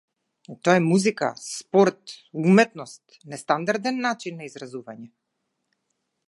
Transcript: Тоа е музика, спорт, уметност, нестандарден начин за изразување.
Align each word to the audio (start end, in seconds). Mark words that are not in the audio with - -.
Тоа 0.67 0.73
е 0.77 0.81
музика, 0.85 1.27
спорт, 1.47 2.15
уметност, 2.45 3.19
нестандарден 3.35 4.01
начин 4.07 4.41
за 4.43 4.49
изразување. 4.51 5.11